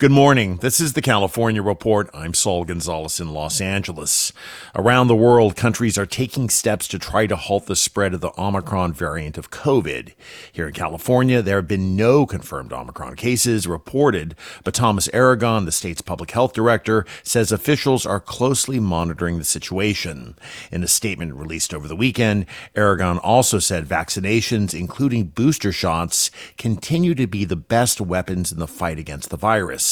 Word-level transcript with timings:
Good 0.00 0.10
morning. 0.10 0.56
This 0.62 0.80
is 0.80 0.94
the 0.94 1.02
California 1.02 1.62
Report. 1.62 2.08
I'm 2.14 2.32
Saul 2.32 2.64
Gonzalez 2.64 3.20
in 3.20 3.34
Los 3.34 3.60
Angeles. 3.60 4.32
Around 4.74 5.08
the 5.08 5.14
world, 5.14 5.56
countries 5.56 5.98
are 5.98 6.06
taking 6.06 6.48
steps 6.48 6.88
to 6.88 6.98
try 6.98 7.26
to 7.26 7.36
halt 7.36 7.66
the 7.66 7.76
spread 7.76 8.14
of 8.14 8.22
the 8.22 8.32
Omicron 8.40 8.94
variant 8.94 9.36
of 9.36 9.50
COVID. 9.50 10.14
Here 10.52 10.68
in 10.68 10.72
California, 10.72 11.42
there 11.42 11.56
have 11.56 11.68
been 11.68 11.96
no 11.96 12.24
confirmed 12.24 12.72
Omicron 12.72 13.16
cases 13.16 13.66
reported, 13.66 14.34
but 14.64 14.72
Thomas 14.72 15.10
Aragon, 15.12 15.66
the 15.66 15.70
state's 15.70 16.00
public 16.00 16.30
health 16.30 16.54
director, 16.54 17.04
says 17.22 17.52
officials 17.52 18.06
are 18.06 18.20
closely 18.20 18.80
monitoring 18.80 19.36
the 19.36 19.44
situation. 19.44 20.34
In 20.72 20.82
a 20.82 20.88
statement 20.88 21.34
released 21.34 21.74
over 21.74 21.86
the 21.86 21.94
weekend, 21.94 22.46
Aragon 22.74 23.18
also 23.18 23.58
said 23.58 23.84
vaccinations, 23.84 24.72
including 24.72 25.24
booster 25.24 25.72
shots, 25.72 26.30
continue 26.56 27.14
to 27.16 27.26
be 27.26 27.44
the 27.44 27.54
best 27.54 28.00
weapons 28.00 28.50
in 28.50 28.60
the 28.60 28.66
fight 28.66 28.98
against 28.98 29.28
the 29.28 29.36
virus. 29.36 29.89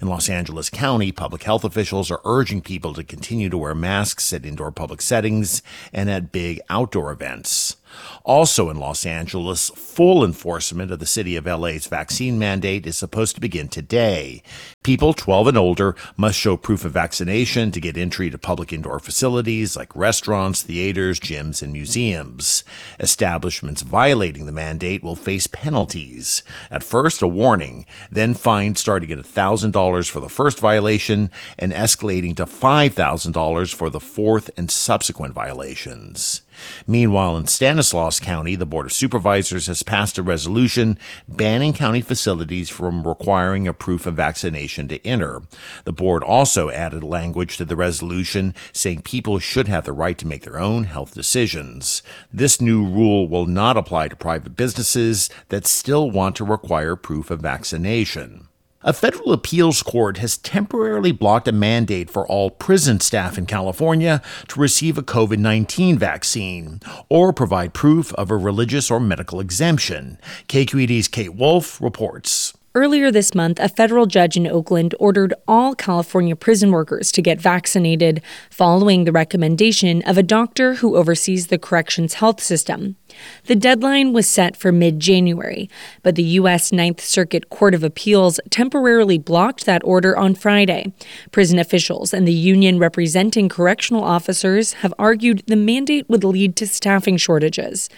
In 0.00 0.08
Los 0.08 0.28
Angeles 0.28 0.70
County, 0.70 1.12
public 1.12 1.42
health 1.44 1.64
officials 1.64 2.10
are 2.10 2.20
urging 2.24 2.60
people 2.60 2.94
to 2.94 3.04
continue 3.04 3.48
to 3.48 3.58
wear 3.58 3.74
masks 3.74 4.32
at 4.32 4.44
indoor 4.44 4.72
public 4.72 5.00
settings 5.00 5.62
and 5.92 6.10
at 6.10 6.32
big 6.32 6.60
outdoor 6.68 7.12
events. 7.12 7.76
Also 8.24 8.68
in 8.70 8.76
Los 8.78 9.06
Angeles, 9.06 9.70
full 9.70 10.24
enforcement 10.24 10.90
of 10.90 10.98
the 10.98 11.06
city 11.06 11.36
of 11.36 11.46
LA's 11.46 11.86
vaccine 11.86 12.38
mandate 12.38 12.86
is 12.86 12.96
supposed 12.96 13.34
to 13.34 13.40
begin 13.40 13.68
today. 13.68 14.42
People 14.86 15.14
12 15.14 15.48
and 15.48 15.58
older 15.58 15.96
must 16.16 16.38
show 16.38 16.56
proof 16.56 16.84
of 16.84 16.92
vaccination 16.92 17.72
to 17.72 17.80
get 17.80 17.96
entry 17.96 18.30
to 18.30 18.38
public 18.38 18.72
indoor 18.72 19.00
facilities 19.00 19.76
like 19.76 19.96
restaurants, 19.96 20.62
theaters, 20.62 21.18
gyms, 21.18 21.60
and 21.60 21.72
museums. 21.72 22.62
Establishments 23.00 23.82
violating 23.82 24.46
the 24.46 24.52
mandate 24.52 25.02
will 25.02 25.16
face 25.16 25.48
penalties. 25.48 26.44
At 26.70 26.84
first, 26.84 27.20
a 27.20 27.26
warning, 27.26 27.84
then 28.12 28.32
fines 28.34 28.78
starting 28.78 29.10
at 29.10 29.18
$1,000 29.18 30.08
for 30.08 30.20
the 30.20 30.28
first 30.28 30.60
violation 30.60 31.32
and 31.58 31.72
escalating 31.72 32.36
to 32.36 32.46
$5,000 32.46 33.74
for 33.74 33.90
the 33.90 33.98
fourth 33.98 34.50
and 34.56 34.70
subsequent 34.70 35.34
violations. 35.34 36.42
Meanwhile, 36.86 37.36
in 37.36 37.46
Stanislaus 37.46 38.20
County, 38.20 38.54
the 38.54 38.66
Board 38.66 38.86
of 38.86 38.92
Supervisors 38.92 39.66
has 39.66 39.82
passed 39.82 40.16
a 40.16 40.22
resolution 40.22 40.98
banning 41.28 41.72
county 41.72 42.00
facilities 42.00 42.70
from 42.70 43.06
requiring 43.06 43.68
a 43.68 43.74
proof 43.74 44.06
of 44.06 44.14
vaccination 44.14 44.75
to 44.88 45.04
enter. 45.06 45.42
The 45.84 45.92
board 45.92 46.22
also 46.22 46.70
added 46.70 47.02
language 47.02 47.56
to 47.56 47.64
the 47.64 47.76
resolution 47.76 48.54
saying 48.72 49.02
people 49.02 49.38
should 49.38 49.68
have 49.68 49.84
the 49.84 49.92
right 49.92 50.18
to 50.18 50.26
make 50.26 50.42
their 50.42 50.58
own 50.58 50.84
health 50.84 51.14
decisions. 51.14 52.02
This 52.32 52.60
new 52.60 52.84
rule 52.84 53.28
will 53.28 53.46
not 53.46 53.76
apply 53.76 54.08
to 54.08 54.16
private 54.16 54.56
businesses 54.56 55.30
that 55.48 55.66
still 55.66 56.10
want 56.10 56.36
to 56.36 56.44
require 56.44 56.96
proof 56.96 57.30
of 57.30 57.40
vaccination. 57.40 58.48
A 58.86 58.92
federal 58.92 59.32
appeals 59.32 59.82
court 59.82 60.18
has 60.18 60.36
temporarily 60.36 61.10
blocked 61.10 61.48
a 61.48 61.52
mandate 61.52 62.08
for 62.08 62.24
all 62.28 62.50
prison 62.50 63.00
staff 63.00 63.36
in 63.36 63.44
California 63.44 64.22
to 64.46 64.60
receive 64.60 64.96
a 64.96 65.02
COVID 65.02 65.38
19 65.38 65.98
vaccine 65.98 66.80
or 67.08 67.32
provide 67.32 67.74
proof 67.74 68.14
of 68.14 68.30
a 68.30 68.36
religious 68.36 68.88
or 68.88 69.00
medical 69.00 69.40
exemption. 69.40 70.18
KQED's 70.46 71.08
Kate 71.08 71.34
Wolffe 71.34 71.80
reports. 71.80 72.55
Earlier 72.76 73.10
this 73.10 73.34
month, 73.34 73.58
a 73.58 73.70
federal 73.70 74.04
judge 74.04 74.36
in 74.36 74.46
Oakland 74.46 74.94
ordered 75.00 75.32
all 75.48 75.74
California 75.74 76.36
prison 76.36 76.70
workers 76.70 77.10
to 77.12 77.22
get 77.22 77.40
vaccinated 77.40 78.20
following 78.50 79.04
the 79.04 79.12
recommendation 79.12 80.02
of 80.02 80.18
a 80.18 80.22
doctor 80.22 80.74
who 80.74 80.94
oversees 80.94 81.46
the 81.46 81.56
corrections 81.56 82.12
health 82.12 82.42
system. 82.42 82.96
The 83.44 83.56
deadline 83.56 84.12
was 84.12 84.28
set 84.28 84.56
for 84.56 84.72
mid 84.72 85.00
January, 85.00 85.68
but 86.02 86.14
the 86.14 86.22
U.S. 86.22 86.72
Ninth 86.72 87.00
Circuit 87.00 87.50
Court 87.50 87.74
of 87.74 87.84
Appeals 87.84 88.40
temporarily 88.50 89.18
blocked 89.18 89.66
that 89.66 89.82
order 89.84 90.16
on 90.16 90.34
Friday. 90.34 90.92
Prison 91.30 91.58
officials 91.58 92.12
and 92.12 92.26
the 92.26 92.32
union 92.32 92.78
representing 92.78 93.48
correctional 93.48 94.02
officers 94.02 94.74
have 94.74 94.94
argued 94.98 95.42
the 95.46 95.56
mandate 95.56 96.08
would 96.08 96.24
lead 96.24 96.56
to 96.56 96.66
staffing 96.66 97.16
shortages. 97.16 97.88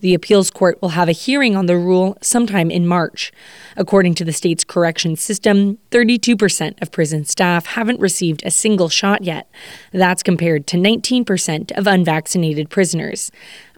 The 0.00 0.14
appeals 0.14 0.50
court 0.50 0.80
will 0.80 0.90
have 0.90 1.08
a 1.08 1.12
hearing 1.12 1.56
on 1.56 1.66
the 1.66 1.76
rule 1.76 2.16
sometime 2.22 2.70
in 2.70 2.86
March. 2.86 3.32
According 3.76 4.14
to 4.14 4.24
the 4.24 4.32
state's 4.32 4.62
corrections 4.62 5.20
system, 5.20 5.78
32% 5.90 6.80
of 6.80 6.92
prison 6.92 7.24
staff 7.24 7.66
haven't 7.66 7.98
received 7.98 8.42
a 8.44 8.50
single 8.50 8.88
shot 8.88 9.24
yet. 9.24 9.50
That's 9.92 10.22
compared 10.22 10.68
to 10.68 10.76
19% 10.76 11.72
of 11.72 11.86
unvaccinated 11.86 12.70
prisoners. 12.70 13.32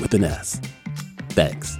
with 0.00 0.14
an 0.14 0.24
S. 0.24 0.60
Thanks. 1.30 1.78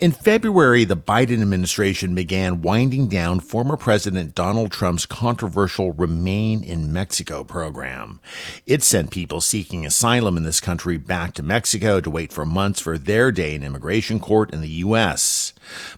In 0.00 0.10
February, 0.10 0.84
the 0.84 0.96
Biden 0.96 1.40
administration 1.40 2.16
began 2.16 2.62
winding 2.62 3.06
down 3.06 3.38
former 3.38 3.76
President 3.76 4.34
Donald 4.34 4.72
Trump's 4.72 5.06
controversial 5.06 5.92
Remain 5.92 6.64
in 6.64 6.92
Mexico 6.92 7.44
program. 7.44 8.20
It 8.66 8.82
sent 8.82 9.12
people 9.12 9.40
seeking 9.40 9.86
asylum 9.86 10.36
in 10.36 10.42
this 10.42 10.60
country 10.60 10.96
back 10.96 11.32
to 11.34 11.44
Mexico 11.44 12.00
to 12.00 12.10
wait 12.10 12.32
for 12.32 12.44
months 12.44 12.80
for 12.80 12.98
their 12.98 13.30
day 13.30 13.54
in 13.54 13.62
immigration 13.62 14.18
court 14.18 14.52
in 14.52 14.62
the 14.62 14.68
U.S. 14.68 15.43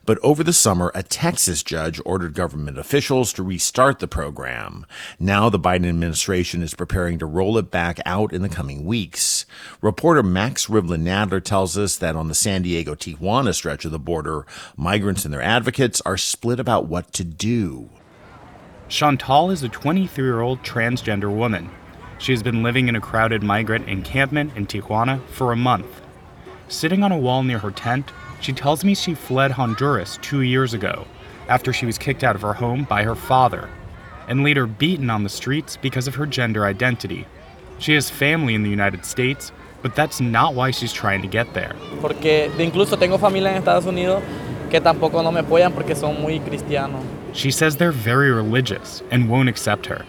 But 0.04 0.18
over 0.22 0.42
the 0.42 0.52
summer, 0.52 0.90
a 0.94 1.02
Texas 1.02 1.62
judge 1.62 2.00
ordered 2.04 2.34
government 2.34 2.78
officials 2.78 3.32
to 3.34 3.42
restart 3.42 3.98
the 3.98 4.08
program. 4.08 4.86
Now 5.18 5.48
the 5.48 5.58
Biden 5.58 5.88
administration 5.88 6.62
is 6.62 6.74
preparing 6.74 7.18
to 7.18 7.26
roll 7.26 7.58
it 7.58 7.70
back 7.70 7.98
out 8.06 8.32
in 8.32 8.42
the 8.42 8.48
coming 8.48 8.84
weeks. 8.84 9.46
Reporter 9.80 10.22
Max 10.22 10.66
Rivlin 10.66 11.02
Nadler 11.02 11.42
tells 11.42 11.76
us 11.76 11.96
that 11.96 12.16
on 12.16 12.28
the 12.28 12.34
San 12.34 12.62
Diego 12.62 12.94
Tijuana 12.94 13.54
stretch 13.54 13.84
of 13.84 13.92
the 13.92 13.98
border, 13.98 14.46
migrants 14.76 15.24
and 15.24 15.32
their 15.32 15.42
advocates 15.42 16.00
are 16.02 16.16
split 16.16 16.60
about 16.60 16.86
what 16.86 17.12
to 17.12 17.24
do. 17.24 17.90
Chantal 18.88 19.50
is 19.50 19.62
a 19.62 19.68
23 19.68 20.24
year 20.24 20.40
old 20.40 20.62
transgender 20.62 21.34
woman. 21.34 21.70
She 22.18 22.32
has 22.32 22.42
been 22.42 22.62
living 22.62 22.88
in 22.88 22.96
a 22.96 23.00
crowded 23.00 23.42
migrant 23.42 23.88
encampment 23.88 24.56
in 24.56 24.66
Tijuana 24.66 25.26
for 25.28 25.52
a 25.52 25.56
month. 25.56 26.00
Sitting 26.68 27.02
on 27.02 27.12
a 27.12 27.18
wall 27.18 27.42
near 27.42 27.58
her 27.58 27.70
tent, 27.70 28.10
she 28.46 28.52
tells 28.52 28.84
me 28.84 28.94
she 28.94 29.12
fled 29.12 29.50
Honduras 29.50 30.20
two 30.22 30.42
years 30.42 30.72
ago 30.72 31.04
after 31.48 31.72
she 31.72 31.84
was 31.84 31.98
kicked 31.98 32.22
out 32.22 32.36
of 32.36 32.42
her 32.42 32.52
home 32.52 32.84
by 32.84 33.02
her 33.02 33.16
father 33.16 33.68
and 34.28 34.44
later 34.44 34.68
beaten 34.68 35.10
on 35.10 35.24
the 35.24 35.28
streets 35.28 35.76
because 35.76 36.06
of 36.06 36.14
her 36.14 36.26
gender 36.26 36.64
identity. 36.64 37.26
She 37.80 37.94
has 37.94 38.08
family 38.08 38.54
in 38.54 38.62
the 38.62 38.70
United 38.70 39.04
States, 39.04 39.50
but 39.82 39.96
that's 39.96 40.20
not 40.20 40.54
why 40.54 40.70
she's 40.70 40.92
trying 40.92 41.22
to 41.22 41.28
get 41.28 41.54
there. 41.54 41.74
Porque 42.00 42.48
incluso 42.56 42.96
tengo 42.96 43.18
familia 43.18 43.50
en 43.50 43.56
Estados 43.56 43.84
Unidos 43.84 44.22
que 44.70 44.80
tampoco 44.80 45.24
no 45.24 45.32
me 45.32 45.40
apoyan 45.40 45.74
porque 45.74 45.96
son 45.96 46.22
muy 46.22 46.38
cristianos. 46.38 47.04
She 47.32 47.50
says 47.50 47.78
they're 47.78 47.90
very 47.90 48.30
religious 48.30 49.02
and 49.10 49.28
won't 49.28 49.48
accept 49.48 49.86
her. 49.86 50.06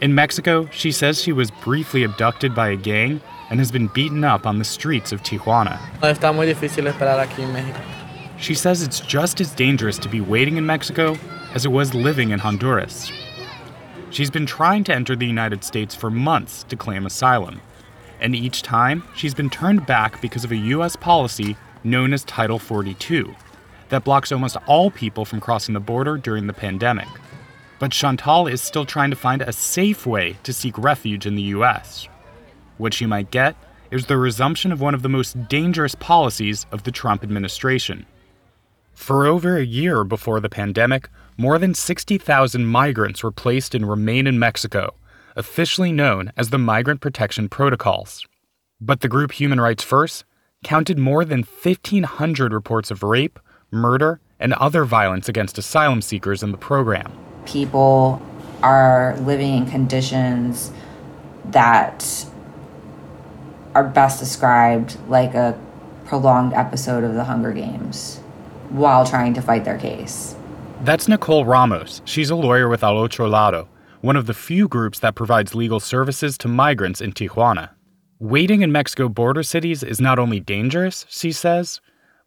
In 0.00 0.14
Mexico, 0.14 0.68
she 0.72 0.92
says 0.92 1.22
she 1.22 1.32
was 1.32 1.50
briefly 1.50 2.04
abducted 2.04 2.54
by 2.54 2.68
a 2.68 2.76
gang 2.76 3.20
and 3.48 3.58
has 3.58 3.72
been 3.72 3.86
beaten 3.88 4.24
up 4.24 4.46
on 4.46 4.58
the 4.58 4.64
streets 4.64 5.10
of 5.10 5.22
Tijuana. 5.22 5.78
Está 6.02 6.34
muy 6.34 6.46
difícil 6.46 6.86
esperar 6.92 7.18
aquí 7.18 7.40
en 7.40 7.54
México. 7.54 7.80
She 8.38 8.54
says 8.54 8.82
it's 8.82 9.00
just 9.00 9.40
as 9.40 9.54
dangerous 9.54 9.96
to 9.98 10.08
be 10.10 10.20
waiting 10.20 10.58
in 10.58 10.66
Mexico 10.66 11.16
as 11.54 11.64
it 11.64 11.72
was 11.72 11.94
living 11.94 12.30
in 12.30 12.38
Honduras. 12.38 13.10
She's 14.10 14.30
been 14.30 14.44
trying 14.44 14.84
to 14.84 14.94
enter 14.94 15.16
the 15.16 15.26
United 15.26 15.64
States 15.64 15.94
for 15.94 16.10
months 16.10 16.64
to 16.64 16.76
claim 16.76 17.06
asylum, 17.06 17.62
and 18.20 18.36
each 18.36 18.60
time 18.60 19.02
she's 19.16 19.34
been 19.34 19.48
turned 19.48 19.86
back 19.86 20.20
because 20.20 20.44
of 20.44 20.52
a 20.52 20.56
U.S. 20.74 20.94
policy 20.96 21.56
known 21.84 22.12
as 22.12 22.22
Title 22.24 22.58
42 22.58 23.34
that 23.88 24.04
blocks 24.04 24.32
almost 24.32 24.56
all 24.66 24.90
people 24.90 25.24
from 25.24 25.40
crossing 25.40 25.72
the 25.72 25.80
border 25.80 26.18
during 26.18 26.46
the 26.46 26.52
pandemic. 26.52 27.08
But 27.78 27.92
Chantal 27.92 28.46
is 28.46 28.62
still 28.62 28.86
trying 28.86 29.10
to 29.10 29.16
find 29.16 29.42
a 29.42 29.52
safe 29.52 30.06
way 30.06 30.36
to 30.44 30.52
seek 30.52 30.78
refuge 30.78 31.26
in 31.26 31.34
the 31.34 31.42
U.S. 31.42 32.08
What 32.78 32.94
she 32.94 33.06
might 33.06 33.30
get 33.30 33.54
is 33.90 34.06
the 34.06 34.16
resumption 34.16 34.72
of 34.72 34.80
one 34.80 34.94
of 34.94 35.02
the 35.02 35.08
most 35.08 35.48
dangerous 35.48 35.94
policies 35.94 36.66
of 36.72 36.84
the 36.84 36.90
Trump 36.90 37.22
administration. 37.22 38.06
For 38.94 39.26
over 39.26 39.58
a 39.58 39.64
year 39.64 40.04
before 40.04 40.40
the 40.40 40.48
pandemic, 40.48 41.10
more 41.36 41.58
than 41.58 41.74
60,000 41.74 42.64
migrants 42.64 43.22
were 43.22 43.30
placed 43.30 43.74
in 43.74 43.84
Remain 43.84 44.26
in 44.26 44.38
Mexico, 44.38 44.94
officially 45.36 45.92
known 45.92 46.32
as 46.36 46.48
the 46.48 46.58
Migrant 46.58 47.02
Protection 47.02 47.48
Protocols. 47.48 48.26
But 48.80 49.00
the 49.00 49.08
group 49.08 49.32
Human 49.32 49.60
Rights 49.60 49.84
First 49.84 50.24
counted 50.64 50.98
more 50.98 51.26
than 51.26 51.40
1,500 51.40 52.52
reports 52.54 52.90
of 52.90 53.02
rape, 53.02 53.38
murder, 53.70 54.20
and 54.40 54.54
other 54.54 54.84
violence 54.84 55.28
against 55.28 55.58
asylum 55.58 56.00
seekers 56.00 56.42
in 56.42 56.50
the 56.50 56.58
program. 56.58 57.25
People 57.46 58.20
are 58.62 59.16
living 59.20 59.54
in 59.54 59.70
conditions 59.70 60.70
that 61.46 62.26
are 63.74 63.84
best 63.84 64.18
described 64.18 64.98
like 65.08 65.34
a 65.34 65.58
prolonged 66.06 66.52
episode 66.54 67.04
of 67.04 67.14
the 67.14 67.24
Hunger 67.24 67.52
Games 67.52 68.18
while 68.70 69.06
trying 69.06 69.34
to 69.34 69.42
fight 69.42 69.64
their 69.64 69.78
case. 69.78 70.34
That's 70.82 71.08
Nicole 71.08 71.44
Ramos. 71.44 72.02
She's 72.04 72.30
a 72.30 72.36
lawyer 72.36 72.68
with 72.68 72.82
Al 72.82 72.98
Otro 72.98 73.28
Lado, 73.28 73.68
one 74.00 74.16
of 74.16 74.26
the 74.26 74.34
few 74.34 74.68
groups 74.68 74.98
that 75.00 75.14
provides 75.14 75.54
legal 75.54 75.80
services 75.80 76.36
to 76.38 76.48
migrants 76.48 77.00
in 77.00 77.12
Tijuana. 77.12 77.70
Waiting 78.18 78.62
in 78.62 78.72
Mexico 78.72 79.08
border 79.08 79.42
cities 79.42 79.82
is 79.82 80.00
not 80.00 80.18
only 80.18 80.40
dangerous, 80.40 81.04
she 81.08 81.32
says, 81.32 81.80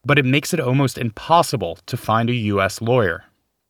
but 0.06 0.19
it 0.19 0.25
makes 0.25 0.54
it 0.54 0.60
almost 0.60 0.98
impossible 0.98 1.77
to 1.86 1.98
find 1.98 2.30
a 2.30 2.33
U.S. 2.33 2.81
lawyer. 2.81 3.25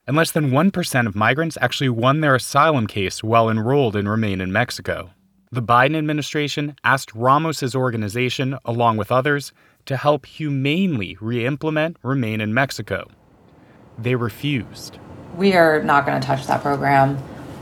And 0.09 0.17
less 0.17 0.31
than 0.31 0.49
1% 0.49 1.05
of 1.05 1.15
migrants 1.15 1.55
actually 1.61 1.89
won 1.89 2.21
their 2.21 2.33
asylum 2.33 2.87
case 2.87 3.23
while 3.23 3.47
enrolled 3.47 3.95
in 3.95 4.07
Remain 4.07 4.41
in 4.41 4.51
Mexico. 4.51 5.11
The 5.51 5.61
Biden 5.61 5.95
administration 5.95 6.75
asked 6.83 7.13
Ramos's 7.13 7.75
organization, 7.75 8.57
along 8.65 8.97
with 8.97 9.11
others, 9.11 9.51
to 9.85 9.97
help 9.97 10.25
humanely 10.25 11.15
re 11.21 11.45
implement 11.45 11.97
Remain 12.01 12.41
in 12.41 12.55
Mexico. 12.55 13.07
They 13.99 14.15
refused. 14.15 14.97
We 15.37 15.53
are 15.53 15.83
not 15.83 16.07
going 16.07 16.19
to 16.19 16.25
touch 16.25 16.47
that 16.47 16.63
program. 16.63 17.19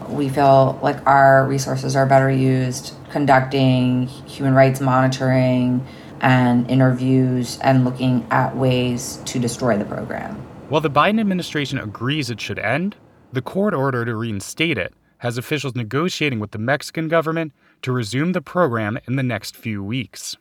We 0.07 0.29
feel 0.29 0.79
like 0.81 1.05
our 1.05 1.45
resources 1.45 1.97
are 1.97 2.05
better 2.05 2.31
used 2.31 2.93
conducting 3.09 4.07
human 4.07 4.53
rights 4.53 4.79
monitoring 4.79 5.85
and 6.21 6.71
interviews 6.71 7.59
and 7.61 7.83
looking 7.83 8.25
at 8.31 8.55
ways 8.55 9.19
to 9.25 9.37
destroy 9.37 9.77
the 9.77 9.83
program. 9.83 10.47
While 10.69 10.81
the 10.81 10.89
Biden 10.89 11.21
administration 11.21 11.77
agrees 11.77 12.29
it 12.29 12.41
should 12.41 12.59
end, 12.59 12.97
the 13.31 13.41
court 13.41 13.73
order 13.73 14.03
to 14.03 14.13
reinstate 14.13 14.77
it 14.77 14.93
has 15.19 15.37
officials 15.37 15.75
negotiating 15.75 16.41
with 16.41 16.51
the 16.51 16.59
Mexican 16.59 17.07
government 17.07 17.53
to 17.83 17.93
resume 17.93 18.33
the 18.33 18.41
program 18.41 18.99
in 19.07 19.15
the 19.15 19.23
next 19.23 19.55
few 19.55 19.81
weeks. 19.81 20.35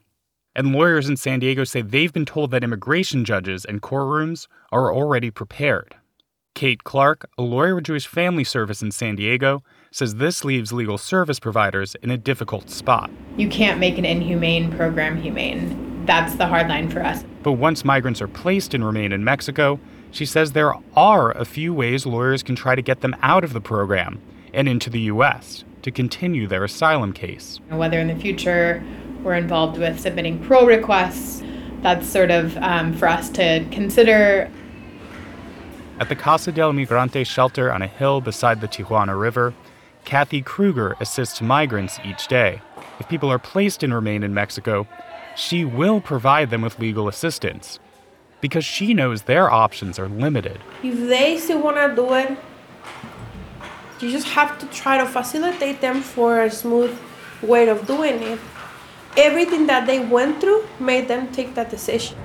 And 0.56 0.72
lawyers 0.72 1.08
in 1.08 1.16
San 1.16 1.38
Diego 1.38 1.62
say 1.62 1.80
they've 1.80 2.12
been 2.12 2.24
told 2.24 2.50
that 2.50 2.64
immigration 2.64 3.24
judges 3.24 3.64
and 3.64 3.80
courtrooms 3.80 4.48
are 4.72 4.92
already 4.92 5.30
prepared. 5.30 5.94
Kate 6.56 6.82
Clark, 6.82 7.30
a 7.38 7.42
lawyer 7.42 7.76
with 7.76 7.84
Jewish 7.84 8.08
Family 8.08 8.42
Service 8.42 8.82
in 8.82 8.90
San 8.90 9.14
Diego, 9.14 9.62
says 9.92 10.16
this 10.16 10.44
leaves 10.44 10.72
legal 10.72 10.98
service 10.98 11.38
providers 11.38 11.94
in 12.02 12.10
a 12.10 12.18
difficult 12.18 12.68
spot. 12.68 13.10
You 13.36 13.48
can't 13.48 13.78
make 13.78 13.96
an 13.96 14.04
inhumane 14.04 14.72
program 14.76 15.22
humane. 15.22 16.04
That's 16.04 16.34
the 16.34 16.46
hard 16.46 16.68
line 16.68 16.88
for 16.88 17.04
us. 17.04 17.24
But 17.42 17.52
once 17.52 17.84
migrants 17.84 18.20
are 18.20 18.28
placed 18.28 18.74
and 18.74 18.84
remain 18.84 19.12
in 19.12 19.22
Mexico, 19.22 19.78
she 20.16 20.24
says 20.24 20.52
there 20.52 20.74
are 20.96 21.30
a 21.32 21.44
few 21.44 21.74
ways 21.74 22.06
lawyers 22.06 22.42
can 22.42 22.56
try 22.56 22.74
to 22.74 22.80
get 22.80 23.02
them 23.02 23.14
out 23.20 23.44
of 23.44 23.52
the 23.52 23.60
program 23.60 24.20
and 24.54 24.66
into 24.66 24.88
the 24.88 25.00
U.S. 25.00 25.64
to 25.82 25.90
continue 25.90 26.46
their 26.46 26.64
asylum 26.64 27.12
case. 27.12 27.60
Whether 27.68 28.00
in 28.00 28.08
the 28.08 28.16
future 28.16 28.82
we're 29.22 29.34
involved 29.34 29.78
with 29.78 30.00
submitting 30.00 30.42
parole 30.42 30.66
requests, 30.66 31.42
that's 31.82 32.08
sort 32.08 32.30
of 32.30 32.56
um, 32.58 32.94
for 32.94 33.08
us 33.08 33.28
to 33.30 33.66
consider. 33.70 34.50
At 36.00 36.08
the 36.08 36.16
Casa 36.16 36.50
del 36.50 36.72
Migrante 36.72 37.26
shelter 37.26 37.70
on 37.70 37.82
a 37.82 37.86
hill 37.86 38.22
beside 38.22 38.62
the 38.62 38.68
Tijuana 38.68 39.18
River, 39.18 39.52
Kathy 40.06 40.40
Kruger 40.40 40.96
assists 40.98 41.42
migrants 41.42 41.98
each 42.04 42.26
day. 42.28 42.62
If 42.98 43.08
people 43.08 43.30
are 43.30 43.38
placed 43.38 43.82
in 43.82 43.92
Remain 43.92 44.22
in 44.22 44.32
Mexico, 44.32 44.86
she 45.36 45.66
will 45.66 46.00
provide 46.00 46.48
them 46.48 46.62
with 46.62 46.78
legal 46.78 47.08
assistance 47.08 47.78
because 48.40 48.64
she 48.64 48.94
knows 48.94 49.22
their 49.22 49.50
options 49.50 49.98
are 49.98 50.08
limited. 50.08 50.60
If 50.82 50.98
they 51.08 51.38
still 51.38 51.62
want 51.62 51.76
to 51.76 51.94
do 51.94 52.12
it, 52.14 52.38
you 54.00 54.10
just 54.10 54.28
have 54.28 54.58
to 54.58 54.66
try 54.66 54.98
to 54.98 55.06
facilitate 55.06 55.80
them 55.80 56.02
for 56.02 56.42
a 56.42 56.50
smooth 56.50 56.96
way 57.42 57.68
of 57.68 57.86
doing 57.86 58.22
it. 58.22 58.38
Everything 59.16 59.66
that 59.66 59.86
they 59.86 60.00
went 60.00 60.40
through 60.40 60.66
made 60.78 61.08
them 61.08 61.32
take 61.32 61.54
that 61.54 61.70
decision. 61.70 62.18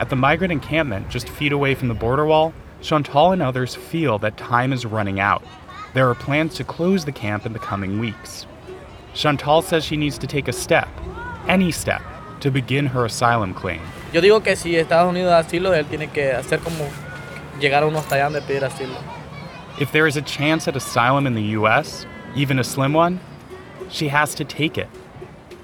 At 0.00 0.08
the 0.08 0.16
migrant 0.16 0.52
encampment 0.52 1.10
just 1.10 1.28
feet 1.28 1.52
away 1.52 1.74
from 1.74 1.88
the 1.88 1.94
border 1.94 2.24
wall, 2.24 2.54
Chantal 2.80 3.32
and 3.32 3.42
others 3.42 3.74
feel 3.74 4.18
that 4.18 4.36
time 4.36 4.72
is 4.72 4.84
running 4.84 5.20
out. 5.20 5.44
There 5.92 6.08
are 6.08 6.14
plans 6.14 6.54
to 6.56 6.64
close 6.64 7.04
the 7.04 7.12
camp 7.12 7.46
in 7.46 7.52
the 7.52 7.58
coming 7.58 7.98
weeks. 7.98 8.46
Chantal 9.14 9.62
says 9.62 9.84
she 9.84 9.96
needs 9.96 10.18
to 10.18 10.26
take 10.26 10.48
a 10.48 10.52
step, 10.52 10.88
any 11.46 11.70
step, 11.70 12.02
to 12.44 12.50
begin 12.50 12.86
her 12.86 13.04
asylum 13.04 13.54
claim. 13.54 13.80
Yo 14.12 14.20
digo 14.20 14.44
que 14.44 14.54
si 14.54 14.76
Estados 14.76 15.10
Unidos 15.10 15.30
da 15.30 15.38
asilo, 15.38 15.74
él 15.74 15.86
tiene 15.86 16.08
que 16.12 16.30
hacer 16.30 16.60
como 16.60 16.88
llegar 17.58 17.84
uno 17.84 17.98
hasta 17.98 18.14
allá 18.14 18.24
donde 18.24 18.42
pedir 18.42 18.62
asilo. 18.64 18.96
If 19.80 19.90
there 19.90 20.06
is 20.06 20.16
a 20.16 20.22
chance 20.22 20.68
at 20.68 20.76
asylum 20.76 21.26
in 21.26 21.34
the 21.34 21.56
US, 21.58 22.06
even 22.36 22.58
a 22.58 22.64
slim 22.64 22.92
one, 22.92 23.18
she 23.88 24.08
has 24.08 24.34
to 24.36 24.44
take 24.44 24.78
it. 24.78 24.88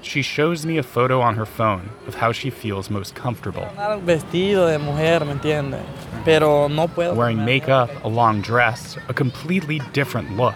she 0.01 0.21
shows 0.21 0.65
me 0.65 0.77
a 0.77 0.83
photo 0.83 1.21
on 1.21 1.35
her 1.35 1.45
phone 1.45 1.89
of 2.07 2.15
how 2.15 2.31
she 2.31 2.49
feels 2.49 2.89
most 2.89 3.15
comfortable. 3.15 3.67
Vestido 4.03 4.67
de 4.67 4.79
mujer, 4.79 5.23
¿me 5.25 5.33
entiende? 5.33 5.79
Pero 6.25 6.67
no 6.67 6.87
puedo. 6.87 7.15
Wearing 7.15 7.45
makeup, 7.45 7.89
a 8.03 8.07
long 8.07 8.41
dress, 8.41 8.97
a 9.07 9.13
completely 9.13 9.79
different 9.93 10.35
look. 10.35 10.55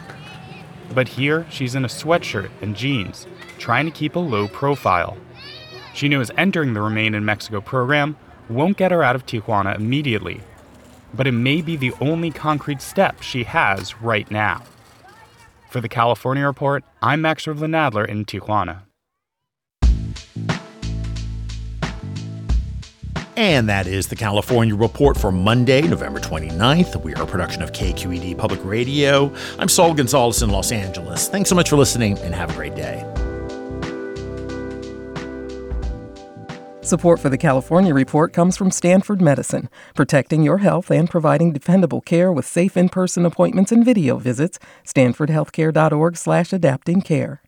But 0.94 1.08
here, 1.08 1.46
she's 1.50 1.76
in 1.76 1.86
a 1.86 1.88
sweatshirt 1.88 2.50
and 2.62 2.76
jeans, 2.76 3.28
trying 3.58 3.86
to 3.86 3.92
keep 3.92 4.16
a 4.16 4.20
low 4.20 4.48
profile. 4.48 5.18
She 5.96 6.10
knows 6.10 6.30
entering 6.38 6.74
the 6.74 6.82
Remain 6.82 7.16
in 7.16 7.24
Mexico 7.24 7.62
program 7.62 8.18
won't 8.50 8.76
get 8.76 8.92
her 8.92 9.02
out 9.02 9.16
of 9.16 9.26
Tijuana 9.26 9.78
immediately, 9.78 10.42
but 11.14 11.26
it 11.26 11.32
may 11.32 11.62
be 11.62 11.78
the 11.78 11.94
only 12.02 12.32
concrete 12.32 12.82
step 12.82 13.22
she 13.22 13.46
has 13.46 14.00
right 14.02 14.30
now. 14.30 14.62
For 15.70 15.80
the 15.80 15.88
California 15.88 16.46
Report, 16.46 16.84
I'm 17.02 17.22
Max 17.22 17.46
Rivlin 17.46 17.72
Nadler 17.72 18.06
in 18.06 18.26
Tijuana. 18.26 18.82
And 23.38 23.70
that 23.70 23.88
is 23.88 24.08
the 24.08 24.16
California 24.18 24.76
Report 24.76 25.18
for 25.18 25.32
Monday, 25.32 25.82
November 25.82 26.20
29th. 26.20 27.02
We 27.04 27.16
are 27.16 27.24
a 27.24 27.28
production 27.28 27.62
of 27.62 27.72
KQED 27.72 28.38
Public 28.38 28.60
Radio. 28.66 29.34
I'm 29.60 29.70
Saul 29.70 29.94
Gonzalez 29.94 30.42
in 30.42 30.50
Los 30.50 30.74
Angeles. 30.74 31.30
Thanks 31.30 31.50
so 31.50 31.56
much 31.56 31.70
for 31.70 31.78
listening 31.78 32.18
and 32.20 32.36
have 32.36 32.50
a 32.50 32.54
great 32.54 32.76
day. 32.76 33.15
Support 36.86 37.20
for 37.20 37.30
the 37.30 37.38
California 37.40 37.96
Report 37.96 38.32
comes 38.32 38.56
from 38.56 38.70
Stanford 38.70 39.20
Medicine, 39.20 39.72
protecting 39.96 40.44
your 40.44 40.60
health 40.60 40.92
and 40.92 41.10
providing 41.10 41.52
dependable 41.52 42.00
care 42.00 42.32
with 42.32 42.46
safe 42.46 42.78
in-person 42.78 43.26
appointments 43.26 43.72
and 43.72 43.84
video 43.84 44.18
visits. 44.18 44.60
StanfordHealthcare.org/slash-adapting 44.86 47.02
care. 47.02 47.42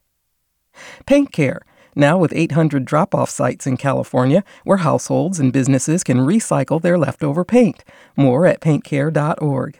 Paint 1.05 1.31
Care 1.31 1.61
now 1.95 2.17
with 2.17 2.33
800 2.33 2.83
drop 2.83 3.13
off 3.13 3.29
sites 3.29 3.67
in 3.67 3.77
California 3.77 4.43
where 4.63 4.77
households 4.77 5.39
and 5.39 5.53
businesses 5.53 6.03
can 6.03 6.17
recycle 6.17 6.81
their 6.81 6.97
leftover 6.97 7.45
paint. 7.45 7.83
More 8.15 8.47
at 8.47 8.59
paintcare.org. 8.59 9.79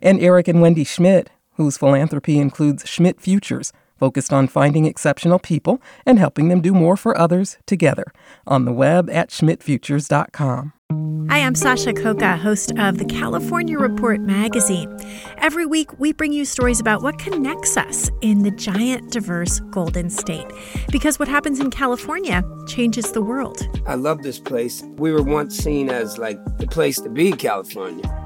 And 0.00 0.20
Eric 0.20 0.46
and 0.46 0.60
Wendy 0.60 0.84
Schmidt, 0.84 1.30
whose 1.54 1.76
philanthropy 1.76 2.38
includes 2.38 2.88
Schmidt 2.88 3.20
Futures, 3.20 3.72
focused 3.98 4.32
on 4.32 4.48
finding 4.48 4.84
exceptional 4.84 5.38
people 5.38 5.80
and 6.04 6.18
helping 6.18 6.48
them 6.48 6.60
do 6.60 6.72
more 6.72 6.96
for 6.96 7.16
others 7.18 7.58
together. 7.66 8.04
On 8.46 8.64
the 8.64 8.72
web 8.72 9.10
at 9.10 9.30
schmidtfutures.com. 9.30 10.72
Hi, 11.28 11.38
I'm 11.38 11.56
Sasha 11.56 11.92
Khokha, 11.92 12.38
host 12.38 12.70
of 12.78 12.98
the 12.98 13.04
California 13.04 13.76
Report 13.76 14.20
magazine. 14.20 14.96
Every 15.38 15.66
week, 15.66 15.98
we 15.98 16.12
bring 16.12 16.32
you 16.32 16.44
stories 16.44 16.78
about 16.78 17.02
what 17.02 17.18
connects 17.18 17.76
us 17.76 18.08
in 18.20 18.44
the 18.44 18.52
giant, 18.52 19.10
diverse 19.10 19.58
Golden 19.70 20.08
State. 20.08 20.46
Because 20.92 21.18
what 21.18 21.26
happens 21.26 21.58
in 21.58 21.70
California 21.70 22.44
changes 22.68 23.10
the 23.10 23.22
world. 23.22 23.68
I 23.86 23.96
love 23.96 24.22
this 24.22 24.38
place. 24.38 24.84
We 24.96 25.10
were 25.10 25.24
once 25.24 25.56
seen 25.56 25.90
as 25.90 26.18
like 26.18 26.38
the 26.58 26.68
place 26.68 27.00
to 27.00 27.08
be, 27.08 27.32
California. 27.32 28.25